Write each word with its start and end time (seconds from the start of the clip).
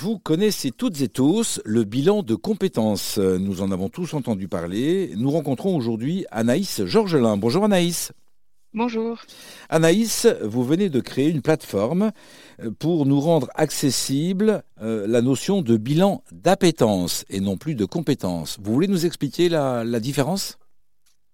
Vous 0.00 0.20
connaissez 0.20 0.70
toutes 0.70 1.00
et 1.00 1.08
tous 1.08 1.60
le 1.64 1.82
bilan 1.82 2.22
de 2.22 2.36
compétences. 2.36 3.18
Nous 3.18 3.62
en 3.62 3.72
avons 3.72 3.88
tous 3.88 4.14
entendu 4.14 4.46
parler. 4.46 5.12
Nous 5.16 5.28
rencontrons 5.28 5.76
aujourd'hui 5.76 6.24
Anaïs 6.30 6.84
Georgelin. 6.84 7.36
Bonjour 7.36 7.64
Anaïs. 7.64 8.12
Bonjour. 8.72 9.18
Anaïs, 9.68 10.28
vous 10.44 10.62
venez 10.62 10.88
de 10.88 11.00
créer 11.00 11.28
une 11.30 11.42
plateforme 11.42 12.12
euh, 12.62 12.70
pour 12.78 13.06
nous 13.06 13.18
rendre 13.18 13.48
accessible 13.56 14.62
euh, 14.80 15.04
la 15.08 15.20
notion 15.20 15.62
de 15.62 15.76
bilan 15.76 16.22
d'appétence 16.30 17.24
et 17.28 17.40
non 17.40 17.56
plus 17.56 17.74
de 17.74 17.84
compétence. 17.84 18.56
Vous 18.62 18.72
voulez 18.72 18.86
nous 18.86 19.04
expliquer 19.04 19.48
la, 19.48 19.82
la 19.82 19.98
différence? 19.98 20.58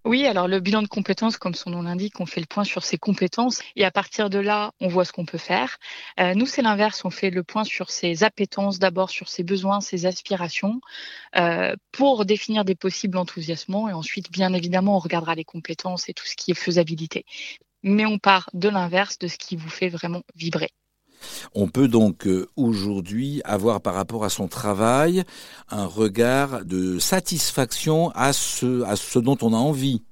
Oui, 0.05 0.27
alors 0.27 0.49
le 0.49 0.61
bilan 0.61 0.83
de 0.83 0.87
compétences, 0.89 1.39
comme 1.39 1.55
son 1.55 1.71
nom 1.71 1.83
l'indique, 1.83 2.21
on 2.21 2.27
fait 2.27 2.41
le 2.41 2.47
point 2.47 2.65
sur 2.65 2.85
ses 2.85 2.99
compétences 2.99 3.63
et 3.75 3.85
à 3.85 3.91
partir 3.91 4.29
de 4.29 4.39
là, 4.39 4.73
on 4.81 4.89
voit 4.89 5.07
ce 5.07 5.13
qu'on 5.13 5.25
peut 5.25 5.39
faire. 5.39 5.79
Euh, 6.21 6.35
nous, 6.35 6.45
c'est 6.45 6.61
l'inverse, 6.61 7.05
on 7.07 7.11
fait 7.11 7.31
le 7.31 7.43
point 7.43 7.65
sur 7.65 7.91
ses 7.91 8.23
appétences, 8.23 8.79
d'abord 8.79 9.09
sur 9.09 9.29
ses 9.31 9.43
besoins, 9.45 9.81
ses 9.81 10.05
aspirations, 10.05 10.81
euh, 11.37 11.75
pour 11.91 12.27
définir 12.27 12.67
des 12.67 12.75
possibles 12.75 13.17
enthousiasments 13.17 13.89
et 13.89 13.95
ensuite, 13.95 14.31
bien 14.31 14.53
évidemment, 14.53 14.97
on 14.97 15.01
regardera 15.01 15.35
les 15.35 15.45
compétences 15.45 16.09
et 16.11 16.15
tout 16.15 16.27
ce 16.27 16.37
qui 16.37 16.51
est 16.51 16.55
faisabilité. 16.55 17.25
Mais 17.83 18.05
on 18.05 18.19
part 18.19 18.51
de 18.53 18.69
l'inverse, 18.69 19.19
de 19.19 19.27
ce 19.29 19.39
qui 19.39 19.57
vous 19.57 19.71
fait 19.71 19.89
vraiment 19.89 20.23
vibrer. 20.35 20.71
On 21.55 21.69
peut 21.69 21.89
donc 21.89 22.27
euh, 22.27 22.47
aujourd'hui 22.57 23.41
avoir 23.45 23.81
par 23.81 23.95
rapport 23.95 24.25
à 24.25 24.31
son 24.31 24.49
travail 24.49 25.25
un 25.71 25.87
regard 25.87 26.65
de 26.65 26.99
satisfaction 26.99 28.11
à 28.11 28.33
ce, 28.33 28.83
à 28.83 28.97
ce 28.97 29.19
dont 29.19 29.39
on 29.43 29.53
a 29.53 29.57
envie. 29.57 30.03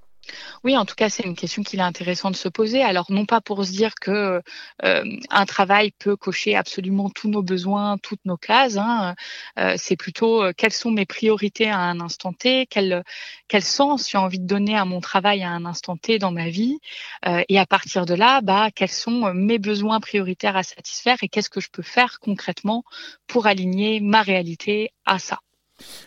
Oui, 0.64 0.77
en 0.77 0.84
tout 0.84 0.95
cas, 0.95 1.09
c'est 1.09 1.24
une 1.24 1.34
question 1.34 1.62
qu'il 1.62 1.80
est 1.80 1.82
intéressant 1.82 2.30
de 2.30 2.36
se 2.36 2.48
poser. 2.48 2.82
Alors, 2.82 3.10
non 3.10 3.27
pas 3.27 3.41
pour 3.41 3.64
se 3.64 3.72
dire 3.72 3.95
que 4.00 4.42
euh, 4.84 5.05
un 5.30 5.46
travail 5.46 5.92
peut 5.98 6.16
cocher 6.16 6.56
absolument 6.56 7.10
tous 7.10 7.28
nos 7.28 7.42
besoins, 7.42 7.98
toutes 7.98 8.25
nos 8.25 8.36
cases. 8.36 8.77
Hein. 8.77 9.14
Euh, 9.58 9.75
c'est 9.77 9.97
plutôt 9.97 10.42
euh, 10.42 10.53
quelles 10.56 10.72
sont 10.72 10.91
mes 10.91 11.06
priorités 11.06 11.69
à 11.69 11.78
un 11.78 12.00
instant 12.00 12.33
T, 12.33 12.66
quel, 12.66 13.03
quel 13.48 13.62
sens 13.62 14.10
j'ai 14.10 14.19
envie 14.19 14.41
de 14.41 14.47
donner 14.47 14.77
à 14.77 14.84
mon 14.84 15.00
travail 15.00 15.42
à 15.42 15.50
un 15.50 15.64
instant 15.64 15.97
T 15.97 16.19
dans 16.19 16.33
ma 16.33 16.48
vie, 16.48 16.78
et 17.48 17.58
à 17.58 17.66
partir 17.66 18.06
de 18.06 18.14
là, 18.14 18.41
bah, 18.41 18.70
quels 18.75 18.91
sont 18.91 19.33
mes 19.34 19.58
besoins 19.58 20.00
prioritaires 20.00 20.56
à 20.56 20.62
satisfaire 20.62 21.16
et 21.22 21.28
qu'est-ce 21.28 21.50
que 21.50 21.60
je 21.60 21.69
peux 21.70 21.83
faire 21.83 22.19
concrètement 22.20 22.84
pour 23.27 23.47
aligner 23.47 24.00
ma 24.00 24.22
réalité 24.22 24.91
à 25.06 25.19
ça. 25.19 25.41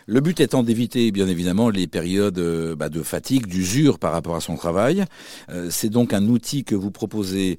Le 0.06 0.20
but 0.20 0.40
étant 0.40 0.62
d'éviter, 0.62 1.10
bien 1.10 1.28
évidemment, 1.28 1.70
les 1.70 1.86
périodes 1.86 2.38
euh, 2.38 2.76
bah, 2.76 2.88
de 2.88 3.02
fatigue, 3.02 3.46
d'usure 3.46 3.98
par 3.98 4.12
rapport 4.12 4.36
à 4.36 4.40
son 4.40 4.56
travail. 4.56 5.04
Euh, 5.48 5.68
c'est 5.70 5.90
donc 5.90 6.12
un 6.12 6.26
outil 6.28 6.64
que 6.64 6.74
vous 6.74 6.90
proposez 6.90 7.58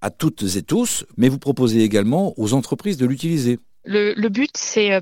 à 0.00 0.10
toutes 0.10 0.42
et 0.56 0.62
tous, 0.62 1.04
mais 1.16 1.28
vous 1.28 1.38
proposez 1.38 1.82
également 1.82 2.34
aux 2.36 2.54
entreprises 2.54 2.96
de 2.96 3.06
l'utiliser. 3.06 3.58
Le, 3.90 4.28
but, 4.28 4.50
c'est 4.54 4.92
euh, 4.92 5.00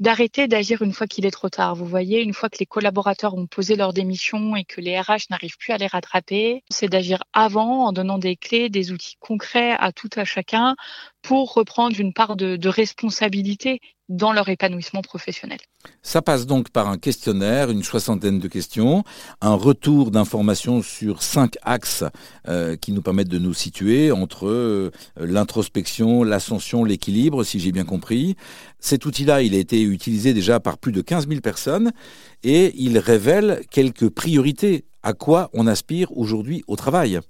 d'arrêter 0.00 0.48
d'agir 0.48 0.82
une 0.82 0.92
fois 0.92 1.06
qu'il 1.06 1.24
est 1.24 1.30
trop 1.30 1.50
tard. 1.50 1.76
Vous 1.76 1.86
voyez, 1.86 2.20
une 2.20 2.32
fois 2.32 2.48
que 2.48 2.56
les 2.58 2.66
collaborateurs 2.66 3.34
ont 3.34 3.46
posé 3.46 3.76
leur 3.76 3.92
démission 3.92 4.56
et 4.56 4.64
que 4.64 4.80
les 4.80 4.98
RH 4.98 5.30
n'arrivent 5.30 5.56
plus 5.56 5.72
à 5.72 5.78
les 5.78 5.86
rattraper, 5.86 6.64
c'est 6.68 6.88
d'agir 6.88 7.22
avant 7.32 7.86
en 7.86 7.92
donnant 7.92 8.18
des 8.18 8.34
clés, 8.34 8.70
des 8.70 8.90
outils 8.90 9.16
concrets 9.20 9.76
à 9.78 9.92
tout 9.92 10.10
à 10.16 10.24
chacun 10.24 10.74
pour 11.22 11.54
reprendre 11.54 12.00
une 12.00 12.12
part 12.12 12.34
de, 12.34 12.56
de 12.56 12.68
responsabilité 12.68 13.80
dans 14.08 14.32
leur 14.32 14.48
épanouissement 14.48 15.02
professionnel. 15.02 15.58
Ça 16.02 16.20
passe 16.20 16.46
donc 16.46 16.70
par 16.70 16.88
un 16.88 16.98
questionnaire, 16.98 17.70
une 17.70 17.82
soixantaine 17.82 18.38
de 18.38 18.48
questions, 18.48 19.02
un 19.40 19.54
retour 19.54 20.10
d'informations 20.10 20.82
sur 20.82 21.22
cinq 21.22 21.56
axes 21.62 22.04
euh, 22.48 22.76
qui 22.76 22.92
nous 22.92 23.02
permettent 23.02 23.28
de 23.28 23.38
nous 23.38 23.54
situer 23.54 24.12
entre 24.12 24.46
euh, 24.46 24.90
l'introspection, 25.16 26.22
l'ascension, 26.22 26.84
l'équilibre, 26.84 27.44
si 27.44 27.60
j'ai 27.60 27.72
bien 27.72 27.84
compris. 27.84 28.36
Cet 28.78 29.06
outil-là, 29.06 29.42
il 29.42 29.54
a 29.54 29.58
été 29.58 29.82
utilisé 29.82 30.34
déjà 30.34 30.60
par 30.60 30.78
plus 30.78 30.92
de 30.92 31.00
15 31.00 31.28
000 31.28 31.40
personnes 31.40 31.92
et 32.42 32.74
il 32.76 32.98
révèle 32.98 33.62
quelques 33.70 34.10
priorités 34.10 34.84
à 35.02 35.12
quoi 35.12 35.50
on 35.54 35.66
aspire 35.66 36.16
aujourd'hui 36.16 36.62
au 36.66 36.76
travail. 36.76 37.20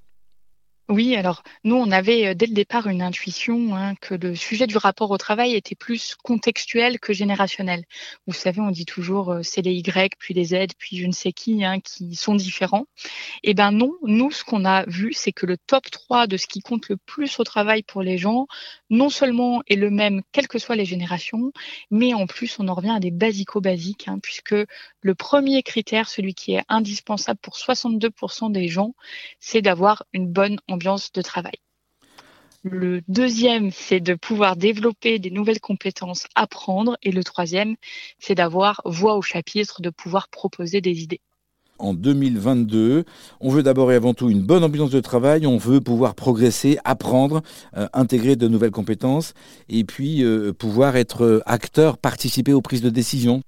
Oui, 0.91 1.17
alors 1.17 1.43
nous, 1.65 1.77
on 1.77 1.91
avait 1.91 2.27
euh, 2.27 2.35
dès 2.35 2.45
le 2.45 2.53
départ 2.53 2.89
une 2.89 3.01
intuition 3.01 3.75
hein, 3.75 3.95
que 4.03 4.15
le 4.15 4.35
sujet 4.35 4.67
du 4.67 4.77
rapport 4.77 5.11
au 5.11 5.17
travail 5.17 5.55
était 5.55 5.75
plus 5.75 6.15
contextuel 6.23 7.01
que 7.01 7.15
générationnel. 7.15 7.85
Vous 8.27 8.35
savez, 8.35 8.61
on 8.61 8.71
dit 8.71 8.85
toujours 8.85 9.33
euh, 9.33 9.43
c'est 9.43 9.63
les 9.63 9.73
Y, 9.73 10.15
puis 10.19 10.35
les 10.35 10.45
Z, 10.45 10.75
puis 10.79 10.99
je 10.99 11.07
ne 11.07 11.13
sais 11.13 11.33
qui, 11.33 11.65
hein, 11.65 11.81
qui 11.81 12.15
sont 12.17 12.35
différents. 12.35 12.85
Eh 13.45 13.55
ben 13.55 13.73
non, 13.73 13.95
nous, 14.03 14.31
ce 14.31 14.45
qu'on 14.45 14.67
a 14.67 14.85
vu, 14.85 15.15
c'est 15.15 15.33
que 15.33 15.47
le 15.47 15.57
top 15.57 15.91
3 15.91 16.27
de 16.27 16.37
ce 16.37 16.47
qui 16.47 16.61
compte 16.61 16.91
le 16.91 16.99
plus 16.99 17.41
au 17.41 17.45
travail 17.45 17.83
pour 17.83 18.03
les 18.03 18.19
gens, 18.19 18.47
non 18.91 19.09
seulement 19.09 19.63
est 19.67 19.77
le 19.77 19.89
même, 19.89 20.21
quelles 20.33 20.49
que 20.49 20.59
soient 20.59 20.77
les 20.77 20.85
générations, 20.85 21.51
mais 21.91 22.13
en 22.13 22.27
plus, 22.27 22.59
on 22.59 22.69
en 22.69 22.75
revient 22.75 22.91
à 22.91 23.01
des 23.01 23.11
basico-basiques, 23.11 24.07
hein, 24.09 24.19
puisque 24.23 24.55
le 25.01 25.15
premier 25.15 25.63
critère, 25.63 26.11
celui 26.11 26.35
qui 26.35 26.53
est 26.55 26.65
indispensable 26.69 27.41
pour 27.41 27.57
62% 27.57 28.53
des 28.53 28.69
gens, 28.69 28.95
c'est 29.41 29.63
d'avoir 29.63 30.05
une 30.13 30.29
bonne 30.29 30.59
ambiance 30.75 31.13
de 31.13 31.23
travail. 31.23 31.55
Le 32.63 33.03
deuxième, 33.09 33.71
c'est 33.71 34.01
de 34.01 34.15
pouvoir 34.15 34.57
développer 34.57 35.19
des 35.19 35.31
nouvelles 35.31 35.61
compétences, 35.61 36.27
apprendre. 36.35 36.97
Et 37.03 37.13
le 37.13 37.23
troisième, 37.23 37.77
c'est 38.19 38.35
d'avoir 38.35 38.81
voix 38.87 39.17
au 39.17 39.23
chapitre, 39.23 39.83
de 39.83 39.91
pouvoir 39.91 40.29
proposer 40.29 40.81
des 40.81 41.03
idées. 41.03 41.21
En 41.79 41.93
2022, 41.93 43.05
on 43.41 43.51
veut 43.51 43.63
d'abord 43.63 43.93
et 43.93 43.97
avant 43.97 44.15
tout 44.15 44.31
une 44.31 44.41
bonne 44.41 44.65
ambiance 44.65 44.91
de 44.91 45.01
travail, 45.01 45.47
on 45.47 45.59
veut 45.59 45.81
pouvoir 45.81 46.15
progresser, 46.15 46.79
apprendre, 46.85 47.43
euh, 47.77 47.89
intégrer 47.93 48.37
de 48.37 48.49
nouvelles 48.49 48.71
compétences 48.71 49.35
et 49.69 49.85
puis 49.85 50.23
euh, 50.23 50.53
pouvoir 50.53 50.97
être 50.97 51.43
acteur, 51.47 51.99
participer 51.99 52.53
aux 52.53 52.63
prises 52.63 52.83
de 52.83 52.91
décision. 52.91 53.43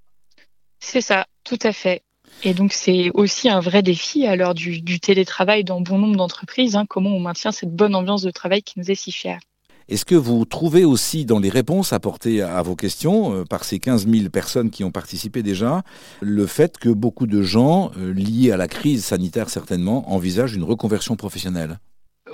C'est 0.80 1.00
ça, 1.00 1.26
tout 1.44 1.58
à 1.62 1.72
fait. 1.72 2.02
Et 2.42 2.54
donc 2.54 2.72
c'est 2.72 3.10
aussi 3.14 3.48
un 3.48 3.60
vrai 3.60 3.82
défi 3.82 4.26
à 4.26 4.36
l'heure 4.36 4.54
du, 4.54 5.00
télétravail 5.00 5.64
dans 5.64 5.80
bon 5.80 5.98
nombre 5.98 6.16
d'entreprises, 6.16 6.76
hein, 6.76 6.84
comment 6.88 7.10
on 7.10 7.20
maintient 7.20 7.52
cette 7.52 7.74
bonne 7.74 7.94
ambiance 7.94 8.22
de 8.22 8.30
travail 8.30 8.62
qui 8.62 8.78
nous 8.78 8.90
est 8.90 8.94
si 8.94 9.10
chère. 9.10 9.40
Est-ce 9.88 10.04
que 10.04 10.16
vous 10.16 10.44
trouvez 10.44 10.84
aussi 10.84 11.24
dans 11.24 11.38
les 11.38 11.48
réponses 11.48 11.92
apportées 11.92 12.42
à 12.42 12.60
vos 12.60 12.74
questions 12.74 13.32
euh, 13.32 13.44
par 13.44 13.62
ces 13.62 13.78
15 13.78 14.08
000 14.08 14.30
personnes 14.30 14.70
qui 14.70 14.82
ont 14.82 14.90
participé 14.90 15.44
déjà, 15.44 15.82
le 16.20 16.46
fait 16.46 16.76
que 16.76 16.88
beaucoup 16.88 17.28
de 17.28 17.40
gens, 17.40 17.92
euh, 17.96 18.12
liés 18.12 18.50
à 18.50 18.56
la 18.56 18.66
crise 18.66 19.04
sanitaire 19.04 19.48
certainement, 19.48 20.12
envisagent 20.12 20.54
une 20.54 20.64
reconversion 20.64 21.14
professionnelle? 21.14 21.78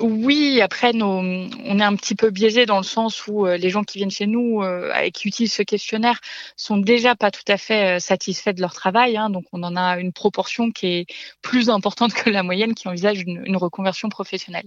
Oui, 0.02 0.60
après, 0.60 0.92
on 1.00 1.48
est 1.78 1.82
un 1.82 1.94
petit 1.96 2.16
peu 2.16 2.30
biaisé 2.30 2.66
dans 2.66 2.78
le 2.78 2.82
sens 2.82 3.26
où 3.28 3.46
euh, 3.46 3.56
les 3.56 3.70
gens 3.70 3.84
qui 3.84 3.98
viennent 3.98 4.10
chez 4.10 4.26
nous 4.26 4.60
euh, 4.62 4.92
et 4.96 5.12
qui 5.12 5.28
utilisent 5.28 5.54
ce 5.54 5.62
questionnaire 5.62 6.20
sont 6.56 6.76
déjà 6.76 7.14
pas 7.14 7.30
tout 7.30 7.44
à 7.46 7.56
fait 7.56 7.96
euh, 7.96 7.98
satisfaits 8.00 8.50
de 8.50 8.60
leur 8.60 8.74
travail. 8.74 9.16
Hein. 9.16 9.30
donc, 9.30 9.44
on 9.52 9.62
en 9.62 9.76
a 9.76 9.98
une 9.98 10.12
proportion 10.12 10.72
qui 10.72 10.86
est 10.88 11.06
plus 11.40 11.70
importante 11.70 12.14
que 12.14 12.30
la 12.30 12.42
moyenne 12.42 12.74
qui 12.74 12.88
envisage 12.88 13.22
une, 13.22 13.56
reconversion 13.56 14.08
professionnelle. 14.08 14.66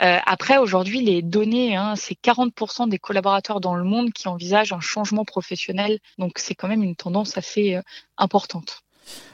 après, 0.00 0.56
aujourd'hui, 0.58 1.02
les 1.02 1.20
données, 1.22 1.76
hein, 1.76 1.94
c'est 1.96 2.18
40% 2.18 2.88
des 2.88 2.98
collaborateurs 2.98 3.60
dans 3.60 3.74
le 3.74 3.84
monde 3.84 4.12
qui 4.12 4.28
envisagent 4.28 4.72
un 4.72 4.80
changement 4.80 5.24
professionnel. 5.24 5.98
Donc, 6.16 6.38
c'est 6.38 6.54
quand 6.54 6.68
même 6.68 6.82
une 6.82 6.96
tendance 6.96 7.36
assez 7.36 7.78
importante. 8.16 8.82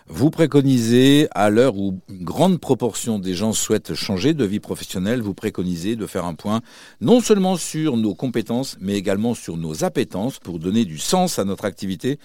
Vous 0.06 0.30
préconisez, 0.30 1.28
à 1.34 1.48
l'heure 1.48 1.78
où 1.78 1.98
une 2.10 2.24
grande 2.24 2.60
proportion 2.60 3.18
des 3.18 3.32
gens 3.32 3.54
souhaitent 3.54 3.94
changer 3.94 4.34
de 4.34 4.44
vie 4.44 4.60
professionnelle, 4.60 5.22
vous 5.22 5.32
préconisez 5.32 5.96
de 5.96 6.04
faire 6.06 6.26
un 6.26 6.34
point 6.34 6.60
non 7.00 7.20
seulement 7.20 7.56
sur 7.56 7.96
nos 7.96 8.14
compétences, 8.14 8.76
mais 8.80 8.92
également 8.94 9.32
sur 9.34 9.56
nos 9.56 9.82
appétences 9.82 10.38
pour 10.38 10.58
donner 10.58 10.84
du 10.84 10.98
sens 10.98 11.38
à 11.38 11.44
notre 11.44 11.64
activité. 11.64 12.18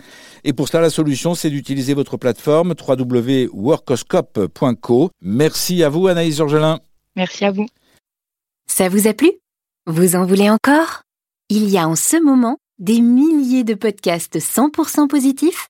Et 0.44 0.52
pour 0.52 0.68
cela, 0.68 0.82
la 0.82 0.90
solution, 0.90 1.36
c'est 1.36 1.50
d'utiliser 1.50 1.94
votre 1.94 2.18
plateforme 2.18 2.76
www.workoscope.co. 2.78 5.12
Merci 5.22 5.82
à 5.84 5.90
vous, 5.90 6.08
Anaïs 6.08 6.36
Georgelin. 6.36 6.82
Merci 7.16 7.46
à 7.46 7.52
vous. 7.52 7.68
Ça 8.68 8.90
vous 8.90 9.08
a 9.08 9.14
plu? 9.14 9.32
Vous 9.88 10.18
en 10.18 10.26
voulez 10.26 10.50
encore? 10.50 11.04
Il 11.50 11.70
y 11.70 11.78
a 11.78 11.88
en 11.88 11.96
ce 11.96 12.22
moment 12.22 12.58
des 12.78 13.00
milliers 13.02 13.64
de 13.64 13.74
podcasts 13.74 14.38
100% 14.38 15.08
positifs 15.08 15.70